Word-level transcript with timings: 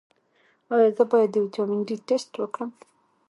ایا 0.73 0.89
زه 0.97 1.03
باید 1.11 1.29
د 1.33 1.35
ویټامین 1.43 1.81
ډي 1.87 1.95
ټسټ 2.07 2.31
وکړم؟ 2.37 2.71